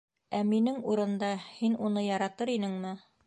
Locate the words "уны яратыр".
1.89-2.53